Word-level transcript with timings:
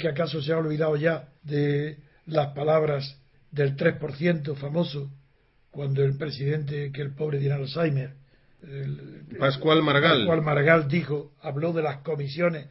Que 0.00 0.08
acaso 0.08 0.42
se 0.42 0.52
ha 0.52 0.58
olvidado 0.58 0.96
ya 0.96 1.28
de 1.44 1.98
las 2.26 2.48
palabras 2.54 3.16
del 3.52 3.76
3% 3.76 4.56
famoso 4.56 5.10
cuando 5.70 6.02
el 6.04 6.16
presidente, 6.16 6.90
que 6.92 7.02
el 7.02 7.12
pobre 7.12 7.38
tiene 7.38 7.54
Alzheimer, 7.54 8.10
el- 8.62 9.36
Pascual 9.38 9.82
Maragall. 9.82 10.18
Pascual 10.20 10.42
Maragall 10.42 10.88
dijo, 10.88 11.32
habló 11.40 11.72
de 11.72 11.82
las 11.82 11.98
comisiones, 11.98 12.66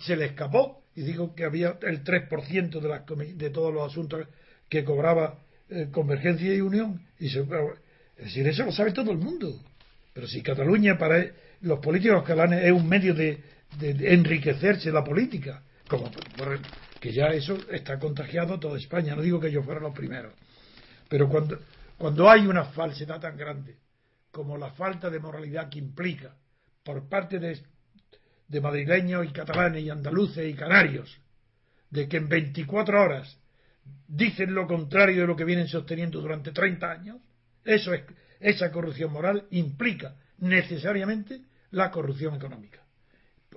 se 0.00 0.16
le 0.16 0.26
escapó 0.26 0.82
y 0.94 1.02
dijo 1.02 1.34
que 1.34 1.44
había 1.44 1.76
el 1.82 2.02
3% 2.04 2.80
de, 2.80 2.88
las 2.88 3.02
de 3.38 3.50
todos 3.50 3.72
los 3.74 3.90
asuntos 3.90 4.26
que 4.68 4.84
cobraba 4.84 5.38
eh, 5.68 5.88
Convergencia 5.92 6.54
y 6.54 6.60
Unión. 6.60 7.02
Y 7.18 7.28
se, 7.28 7.40
es 7.40 8.24
decir, 8.24 8.46
eso 8.46 8.64
lo 8.64 8.72
sabe 8.72 8.92
todo 8.92 9.10
el 9.12 9.18
mundo. 9.18 9.60
Pero 10.14 10.26
si 10.26 10.42
Cataluña 10.42 10.96
para 10.96 11.26
los 11.60 11.78
políticos 11.80 12.22
catalanes 12.22 12.64
es 12.64 12.72
un 12.72 12.88
medio 12.88 13.14
de, 13.14 13.40
de- 13.78 13.94
de 13.94 14.14
enriquecerse 14.14 14.90
la 14.90 15.04
política, 15.04 15.62
como 15.88 16.10
que 17.00 17.12
ya 17.12 17.26
eso 17.28 17.56
está 17.70 17.98
contagiado 17.98 18.58
toda 18.58 18.78
España. 18.78 19.14
No 19.14 19.22
digo 19.22 19.40
que 19.40 19.48
ellos 19.48 19.64
fueran 19.64 19.84
los 19.84 19.94
primeros. 19.94 20.32
Pero 21.08 21.28
cuando, 21.28 21.58
cuando 21.96 22.28
hay 22.28 22.46
una 22.46 22.64
falsedad 22.64 23.20
tan 23.20 23.36
grande 23.36 23.76
como 24.30 24.58
la 24.58 24.70
falta 24.72 25.08
de 25.08 25.18
moralidad 25.18 25.70
que 25.70 25.78
implica 25.78 26.34
por 26.82 27.08
parte 27.08 27.38
de, 27.38 27.60
de 28.48 28.60
madrileños 28.60 29.24
y 29.26 29.32
catalanes 29.32 29.82
y 29.82 29.90
andaluces 29.90 30.50
y 30.50 30.54
canarios, 30.54 31.16
de 31.90 32.08
que 32.08 32.16
en 32.18 32.28
24 32.28 33.02
horas 33.02 33.38
dicen 34.08 34.54
lo 34.54 34.66
contrario 34.66 35.22
de 35.22 35.26
lo 35.26 35.36
que 35.36 35.44
vienen 35.44 35.68
sosteniendo 35.68 36.20
durante 36.20 36.52
30 36.52 36.90
años, 36.90 37.16
eso 37.64 37.94
es, 37.94 38.02
esa 38.40 38.70
corrupción 38.70 39.12
moral 39.12 39.46
implica 39.50 40.16
necesariamente 40.38 41.40
la 41.70 41.90
corrupción 41.90 42.34
económica. 42.34 42.80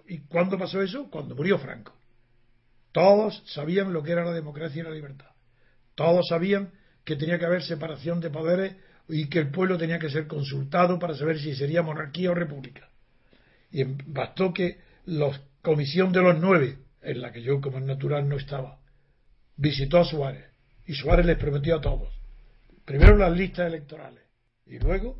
¿Y 0.07 0.19
cuándo 0.19 0.57
pasó 0.57 0.81
eso? 0.81 1.09
Cuando 1.09 1.35
murió 1.35 1.59
Franco. 1.59 1.98
Todos 2.91 3.43
sabían 3.47 3.93
lo 3.93 4.03
que 4.03 4.11
era 4.11 4.25
la 4.25 4.33
democracia 4.33 4.81
y 4.81 4.83
la 4.83 4.91
libertad. 4.91 5.29
Todos 5.95 6.27
sabían 6.27 6.71
que 7.03 7.15
tenía 7.15 7.39
que 7.39 7.45
haber 7.45 7.63
separación 7.63 8.19
de 8.19 8.29
poderes 8.29 8.75
y 9.07 9.27
que 9.27 9.39
el 9.39 9.49
pueblo 9.49 9.77
tenía 9.77 9.99
que 9.99 10.09
ser 10.09 10.27
consultado 10.27 10.99
para 10.99 11.15
saber 11.15 11.39
si 11.39 11.55
sería 11.55 11.81
monarquía 11.81 12.31
o 12.31 12.35
república. 12.35 12.89
Y 13.71 13.81
en- 13.81 13.97
bastó 14.07 14.53
que 14.53 14.77
la 15.05 15.41
comisión 15.61 16.11
de 16.11 16.21
los 16.21 16.39
nueve, 16.39 16.77
en 17.01 17.21
la 17.21 17.31
que 17.31 17.41
yo 17.41 17.61
como 17.61 17.77
es 17.79 17.83
natural 17.83 18.27
no 18.27 18.37
estaba, 18.37 18.79
visitó 19.55 19.99
a 19.99 20.05
Suárez 20.05 20.45
y 20.85 20.93
Suárez 20.93 21.25
les 21.25 21.37
prometió 21.37 21.75
a 21.77 21.81
todos, 21.81 22.09
primero 22.85 23.17
las 23.17 23.31
listas 23.35 23.67
electorales 23.67 24.23
y 24.65 24.79
luego 24.79 25.17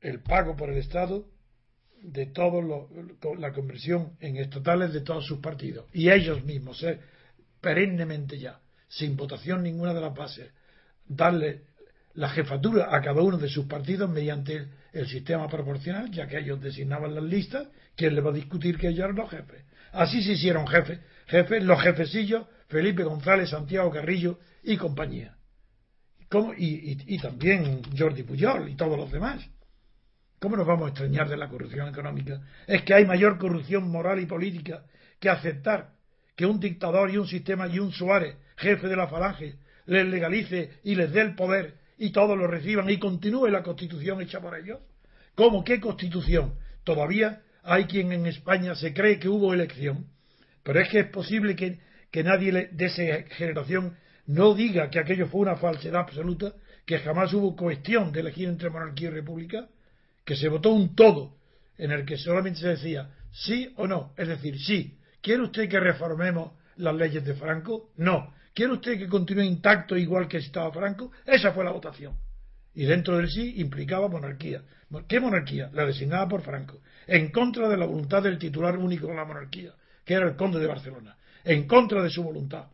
el 0.00 0.20
pago 0.20 0.56
por 0.56 0.70
el 0.70 0.78
Estado 0.78 1.26
de 2.06 2.26
todos 2.26 2.62
los, 2.64 3.38
la 3.38 3.52
conversión 3.52 4.12
en 4.20 4.36
estatales 4.36 4.92
de 4.92 5.00
todos 5.00 5.26
sus 5.26 5.40
partidos. 5.40 5.86
Y 5.92 6.10
ellos 6.10 6.44
mismos 6.44 6.82
eh, 6.84 7.00
perennemente 7.60 8.38
ya 8.38 8.60
sin 8.88 9.16
votación 9.16 9.62
ninguna 9.62 9.92
de 9.92 10.00
las 10.00 10.14
bases 10.14 10.50
darle 11.08 11.62
la 12.14 12.28
jefatura 12.28 12.94
a 12.94 13.00
cada 13.02 13.20
uno 13.20 13.36
de 13.36 13.48
sus 13.48 13.66
partidos 13.66 14.08
mediante 14.08 14.68
el, 14.92 15.06
sistema 15.08 15.48
proporcional 15.48 16.10
ya 16.10 16.26
que 16.28 16.38
ellos 16.38 16.60
designaban 16.60 17.14
las 17.14 17.24
listas 17.24 17.66
quién 17.96 18.14
le 18.14 18.20
va 18.20 18.30
a 18.30 18.34
discutir 18.34 18.78
que 18.78 18.88
ellos 18.88 19.00
eran 19.04 19.16
los 19.16 19.28
jefes 19.30 19.62
así 19.92 20.22
se 20.22 20.32
hicieron 20.32 20.66
jefes 20.66 21.00
jefes 21.26 21.62
los 21.64 21.82
jefecillos 21.82 22.46
Felipe 22.68 23.02
González 23.02 23.50
Santiago 23.50 23.90
Carrillo 23.90 24.38
y 24.62 24.76
compañía. 24.76 25.36
¿Cómo? 26.28 26.52
Y, 26.54 26.64
y- 27.06 27.14
y 27.14 27.18
también 27.18 27.82
Jordi 27.96 28.22
Pujol 28.24 28.68
y 28.68 28.74
todos 28.74 28.96
los 28.98 29.10
demás 29.12 29.44
¿Cómo 30.38 30.56
nos 30.56 30.66
vamos 30.66 30.86
a 30.86 30.90
extrañar 30.90 31.28
de 31.28 31.36
la 31.36 31.48
corrupción 31.48 31.88
económica? 31.88 32.42
Es 32.66 32.82
que 32.82 32.94
hay 32.94 33.06
mayor 33.06 33.38
corrupción 33.38 33.90
moral 33.90 34.20
y 34.20 34.26
política 34.26 34.84
que 35.18 35.30
aceptar 35.30 35.92
que 36.36 36.44
un 36.44 36.60
dictador 36.60 37.10
y 37.10 37.16
un 37.16 37.26
sistema 37.26 37.66
y 37.68 37.78
un 37.78 37.90
Suárez, 37.92 38.36
jefe 38.56 38.86
de 38.86 38.96
la 38.96 39.08
falange, 39.08 39.56
les 39.86 40.06
legalice 40.06 40.80
y 40.84 40.94
les 40.94 41.10
dé 41.10 41.22
el 41.22 41.34
poder 41.34 41.74
y 41.96 42.10
todos 42.10 42.36
lo 42.36 42.46
reciban 42.46 42.90
y 42.90 42.98
continúe 42.98 43.48
la 43.48 43.62
constitución 43.62 44.20
hecha 44.20 44.40
por 44.40 44.58
ellos. 44.58 44.80
¿Cómo? 45.34 45.64
¿Qué 45.64 45.80
constitución? 45.80 46.54
Todavía 46.84 47.42
hay 47.62 47.84
quien 47.86 48.12
en 48.12 48.26
España 48.26 48.74
se 48.74 48.92
cree 48.92 49.18
que 49.18 49.28
hubo 49.28 49.54
elección, 49.54 50.06
pero 50.62 50.80
es 50.80 50.88
que 50.90 51.00
es 51.00 51.06
posible 51.06 51.56
que, 51.56 51.80
que 52.10 52.22
nadie 52.22 52.68
de 52.70 52.84
esa 52.84 53.22
generación 53.34 53.96
no 54.26 54.54
diga 54.54 54.90
que 54.90 54.98
aquello 54.98 55.28
fue 55.28 55.40
una 55.40 55.56
falsedad 55.56 56.02
absoluta, 56.02 56.52
que 56.84 56.98
jamás 56.98 57.32
hubo 57.32 57.56
cuestión 57.56 58.12
de 58.12 58.20
elegir 58.20 58.48
entre 58.48 58.70
monarquía 58.70 59.08
y 59.08 59.12
república, 59.12 59.68
que 60.26 60.36
se 60.36 60.48
votó 60.48 60.70
un 60.70 60.94
todo 60.94 61.36
en 61.78 61.92
el 61.92 62.04
que 62.04 62.18
solamente 62.18 62.60
se 62.60 62.68
decía 62.68 63.10
sí 63.32 63.72
o 63.76 63.86
no, 63.86 64.12
es 64.18 64.28
decir, 64.28 64.58
sí, 64.58 64.98
¿quiere 65.22 65.42
usted 65.42 65.68
que 65.68 65.80
reformemos 65.80 66.52
las 66.76 66.94
leyes 66.94 67.24
de 67.24 67.34
Franco? 67.34 67.90
No. 67.96 68.34
¿quiere 68.56 68.72
usted 68.72 68.98
que 68.98 69.06
continúe 69.06 69.42
intacto 69.42 69.96
igual 69.96 70.26
que 70.26 70.38
estaba 70.38 70.72
Franco? 70.72 71.12
Esa 71.26 71.52
fue 71.52 71.62
la 71.62 71.72
votación. 71.72 72.16
Y 72.74 72.86
dentro 72.86 73.18
del 73.18 73.30
sí 73.30 73.54
implicaba 73.58 74.08
monarquía. 74.08 74.62
¿Qué 75.06 75.20
monarquía? 75.20 75.70
La 75.74 75.84
designada 75.84 76.26
por 76.26 76.42
Franco. 76.42 76.80
En 77.06 77.30
contra 77.30 77.68
de 77.68 77.76
la 77.76 77.84
voluntad 77.84 78.22
del 78.22 78.38
titular 78.38 78.78
único 78.78 79.08
de 79.08 79.14
la 79.14 79.24
monarquía, 79.26 79.74
que 80.04 80.14
era 80.14 80.26
el 80.26 80.36
conde 80.36 80.58
de 80.58 80.66
Barcelona. 80.66 81.16
En 81.44 81.66
contra 81.66 82.02
de 82.02 82.10
su 82.10 82.22
voluntad. 82.22 82.68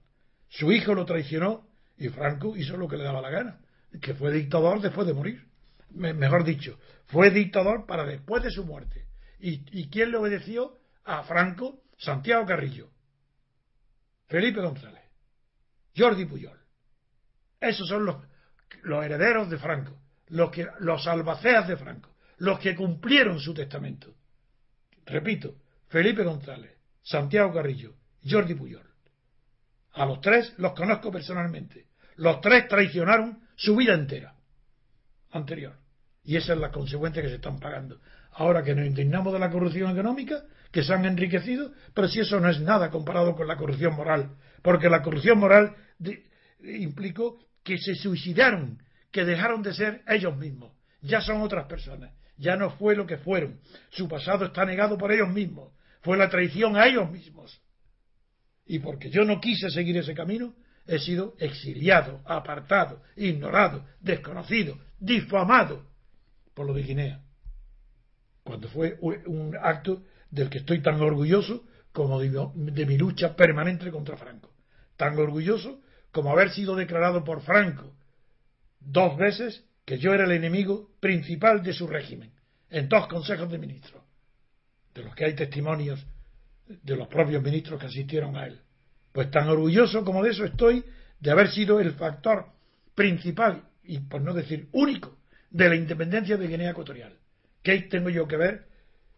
Su 0.48 0.70
hijo 0.70 0.94
lo 0.94 1.04
traicionó 1.04 1.66
y 1.98 2.08
Franco 2.08 2.56
hizo 2.56 2.76
lo 2.76 2.88
que 2.88 2.96
le 2.96 3.04
daba 3.04 3.20
la 3.20 3.30
gana. 3.30 3.60
Que 4.00 4.14
fue 4.14 4.32
dictador 4.32 4.80
después 4.80 5.06
de 5.06 5.14
morir. 5.14 5.51
Mejor 5.94 6.44
dicho, 6.44 6.78
fue 7.06 7.30
dictador 7.30 7.86
para 7.86 8.04
después 8.04 8.42
de 8.42 8.50
su 8.50 8.64
muerte. 8.64 9.06
¿Y, 9.38 9.64
¿Y 9.78 9.88
quién 9.88 10.10
le 10.10 10.18
obedeció? 10.18 10.78
A 11.04 11.24
Franco, 11.24 11.82
Santiago 11.98 12.46
Carrillo, 12.46 12.90
Felipe 14.28 14.60
González, 14.60 15.02
Jordi 15.96 16.24
Puyol. 16.24 16.58
Esos 17.60 17.86
son 17.86 18.06
los, 18.06 18.16
herederos 19.04 19.50
de 19.50 19.58
Franco, 19.58 20.00
los, 20.28 20.50
que, 20.50 20.66
los 20.80 21.06
albaceas 21.06 21.68
de 21.68 21.76
Franco, 21.76 22.16
los 22.38 22.58
que 22.58 22.74
cumplieron 22.74 23.38
su 23.38 23.52
testamento. 23.52 24.14
Repito, 25.04 25.56
Felipe 25.88 26.24
González, 26.24 26.76
Santiago 27.02 27.52
Carrillo, 27.52 27.94
Jordi 28.24 28.54
Puyol. 28.54 28.90
A 29.92 30.06
los 30.06 30.20
tres 30.20 30.54
los 30.58 30.72
conozco 30.72 31.12
personalmente. 31.12 31.88
Los 32.16 32.40
tres 32.40 32.68
traicionaron 32.68 33.46
su 33.54 33.76
vida 33.76 33.94
entera 33.94 34.34
anterior. 35.32 35.78
Y 36.24 36.36
esa 36.36 36.52
es 36.52 36.58
la 36.58 36.70
consecuencia 36.70 37.22
que 37.22 37.28
se 37.28 37.36
están 37.36 37.58
pagando. 37.58 38.00
Ahora 38.32 38.62
que 38.62 38.74
nos 38.74 38.86
indignamos 38.86 39.32
de 39.32 39.38
la 39.38 39.50
corrupción 39.50 39.90
económica, 39.90 40.44
que 40.70 40.82
se 40.82 40.94
han 40.94 41.04
enriquecido, 41.04 41.72
pero 41.94 42.08
si 42.08 42.20
eso 42.20 42.40
no 42.40 42.48
es 42.48 42.60
nada 42.60 42.90
comparado 42.90 43.34
con 43.34 43.46
la 43.46 43.56
corrupción 43.56 43.94
moral, 43.94 44.36
porque 44.62 44.88
la 44.88 45.02
corrupción 45.02 45.38
moral 45.38 45.74
implicó 46.62 47.38
que 47.62 47.76
se 47.78 47.94
suicidaron, 47.94 48.78
que 49.10 49.24
dejaron 49.24 49.62
de 49.62 49.74
ser 49.74 50.02
ellos 50.06 50.36
mismos, 50.36 50.72
ya 51.02 51.20
son 51.20 51.42
otras 51.42 51.66
personas, 51.66 52.12
ya 52.38 52.56
no 52.56 52.70
fue 52.70 52.96
lo 52.96 53.06
que 53.06 53.18
fueron, 53.18 53.60
su 53.90 54.08
pasado 54.08 54.46
está 54.46 54.64
negado 54.64 54.96
por 54.96 55.12
ellos 55.12 55.28
mismos, 55.28 55.72
fue 56.00 56.16
la 56.16 56.30
traición 56.30 56.76
a 56.76 56.86
ellos 56.86 57.10
mismos. 57.10 57.60
Y 58.64 58.78
porque 58.78 59.10
yo 59.10 59.24
no 59.24 59.40
quise 59.40 59.68
seguir 59.68 59.96
ese 59.98 60.14
camino, 60.14 60.54
he 60.86 60.98
sido 60.98 61.34
exiliado, 61.38 62.22
apartado, 62.24 63.02
ignorado, 63.16 63.84
desconocido, 64.00 64.78
difamado 64.98 65.91
por 66.54 66.66
lo 66.66 66.74
de 66.74 66.82
Guinea. 66.82 67.20
Cuando 68.44 68.68
fue 68.68 68.98
un 69.00 69.56
acto 69.60 70.02
del 70.30 70.50
que 70.50 70.58
estoy 70.58 70.80
tan 70.80 71.00
orgulloso 71.00 71.64
como 71.92 72.20
de, 72.20 72.86
mi 72.86 72.96
lucha 72.96 73.36
permanente 73.36 73.90
contra 73.90 74.16
Franco. 74.16 74.50
Tan 74.96 75.18
orgulloso 75.18 75.80
como 76.10 76.30
haber 76.30 76.50
sido 76.50 76.74
declarado 76.74 77.22
por 77.24 77.42
Franco 77.42 77.94
dos 78.80 79.16
veces 79.16 79.64
que 79.84 79.98
yo 79.98 80.12
era 80.14 80.24
el 80.24 80.32
enemigo 80.32 80.90
principal 81.00 81.62
de 81.62 81.72
su 81.72 81.86
régimen, 81.86 82.32
en 82.70 82.88
dos 82.88 83.06
consejos 83.08 83.50
de 83.50 83.58
ministros, 83.58 84.02
de 84.94 85.02
los 85.02 85.14
que 85.14 85.24
hay 85.24 85.34
testimonios 85.34 86.04
de 86.66 86.96
los 86.96 87.08
propios 87.08 87.42
ministros 87.42 87.80
que 87.80 87.86
asistieron 87.86 88.36
a 88.36 88.46
él. 88.46 88.60
Pues 89.12 89.30
tan 89.30 89.48
orgulloso 89.48 90.04
como 90.04 90.22
de 90.22 90.30
eso 90.30 90.44
estoy 90.44 90.84
de 91.20 91.30
haber 91.30 91.50
sido 91.50 91.80
el 91.80 91.92
factor 91.92 92.46
principal, 92.94 93.64
y 93.84 93.98
por 93.98 94.22
no 94.22 94.32
decir 94.32 94.68
único, 94.72 95.18
de 95.52 95.68
la 95.68 95.76
independencia 95.76 96.36
de 96.36 96.48
Guinea 96.48 96.70
Ecuatorial. 96.70 97.12
¿Qué 97.62 97.78
tengo 97.82 98.08
yo 98.08 98.26
que 98.26 98.36
ver 98.36 98.66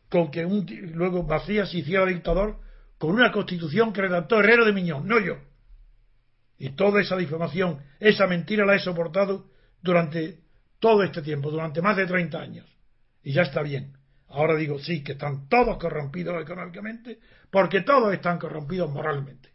con 0.09 0.31
que 0.31 0.45
un, 0.45 0.67
luego 0.95 1.23
Macías 1.23 1.71
se 1.71 1.79
hiciera 1.79 2.05
dictador 2.07 2.61
con 2.99 3.11
una 3.11 3.33
constitución 3.33 3.93
que 3.93 4.03
redactó 4.03 4.41
Herrero 4.41 4.65
de 4.65 4.73
Miñón, 4.73 5.07
no 5.07 5.19
yo? 5.21 5.39
Y 6.59 6.71
toda 6.71 7.01
esa 7.01 7.17
difamación, 7.17 7.81
esa 8.01 8.27
mentira 8.27 8.67
la 8.67 8.75
he 8.75 8.81
soportado 8.81 9.51
durante 9.83 10.41
todo 10.79 11.03
este 11.03 11.23
tiempo, 11.23 11.51
durante 11.51 11.83
más 11.83 11.97
de 11.97 12.07
30 12.07 12.39
años. 12.39 12.67
Y 13.23 13.33
ya 13.33 13.43
está 13.43 13.63
bien. 13.63 13.97
Ahora 14.29 14.57
digo, 14.57 14.79
sí, 14.79 15.03
que 15.03 15.13
están 15.13 15.49
todos 15.49 15.79
corrompidos 15.79 16.43
económicamente, 16.43 17.21
porque 17.51 17.83
todos 17.83 18.13
están 18.13 18.39
corrompidos 18.39 18.91
moralmente. 18.91 19.51